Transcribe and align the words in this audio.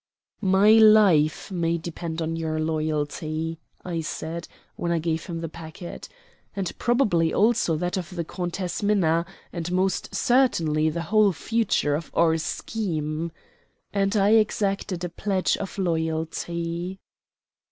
"My 0.41 0.71
life 0.71 1.51
may 1.51 1.77
depend 1.77 2.23
on 2.23 2.35
your 2.35 2.59
loyalty," 2.59 3.59
I 3.85 4.01
said 4.01 4.47
when 4.75 4.91
I 4.91 4.97
gave 4.97 5.27
him 5.27 5.41
the 5.41 5.47
packet, 5.47 6.09
"and 6.55 6.75
probably 6.79 7.31
also 7.31 7.75
that 7.75 7.97
of 7.97 8.15
the 8.15 8.23
Countess 8.23 8.81
Minna, 8.81 9.27
and 9.53 9.71
most 9.71 10.15
certainly 10.15 10.89
the 10.89 11.03
whole 11.13 11.33
future 11.33 11.93
of 11.93 12.09
our 12.15 12.39
scheme," 12.39 13.31
and 13.93 14.15
I 14.17 14.31
exacted 14.31 15.03
a 15.03 15.09
pledge 15.09 15.55
of 15.57 15.77
loyalty. 15.77 16.99